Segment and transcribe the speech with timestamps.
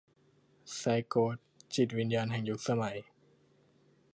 [0.75, 1.43] ไซท์ไกสท์-
[1.73, 2.97] จิตวิญญาณแห่งยุคสมัย